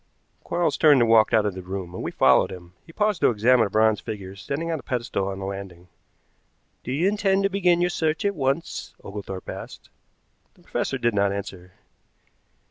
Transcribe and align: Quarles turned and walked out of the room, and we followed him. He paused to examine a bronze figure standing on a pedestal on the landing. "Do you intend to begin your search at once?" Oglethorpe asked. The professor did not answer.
Quarles 0.43 0.77
turned 0.77 0.99
and 0.99 1.11
walked 1.11 1.31
out 1.31 1.45
of 1.45 1.53
the 1.53 1.61
room, 1.61 1.93
and 1.93 2.01
we 2.01 2.09
followed 2.09 2.51
him. 2.51 2.73
He 2.87 2.91
paused 2.91 3.21
to 3.21 3.29
examine 3.29 3.67
a 3.67 3.69
bronze 3.69 3.99
figure 3.99 4.35
standing 4.35 4.71
on 4.71 4.79
a 4.79 4.81
pedestal 4.81 5.27
on 5.27 5.37
the 5.37 5.45
landing. 5.45 5.89
"Do 6.83 6.91
you 6.91 7.07
intend 7.07 7.43
to 7.43 7.49
begin 7.49 7.81
your 7.81 7.91
search 7.91 8.25
at 8.25 8.33
once?" 8.33 8.95
Oglethorpe 9.03 9.47
asked. 9.49 9.91
The 10.55 10.63
professor 10.63 10.97
did 10.97 11.13
not 11.13 11.31
answer. 11.31 11.73